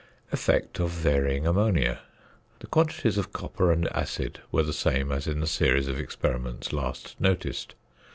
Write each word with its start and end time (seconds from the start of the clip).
~Effect 0.31 0.79
of 0.79 0.89
Varying 0.89 1.45
Ammonia.~ 1.45 1.99
The 2.57 2.65
quantities 2.65 3.19
of 3.19 3.31
copper 3.31 3.71
and 3.71 3.87
acid 3.89 4.39
were 4.51 4.63
the 4.63 4.73
same 4.73 5.11
as 5.11 5.27
in 5.27 5.41
the 5.41 5.45
series 5.45 5.87
of 5.87 5.99
experiments 5.99 6.73
last 6.73 7.15
noticed. 7.21 7.75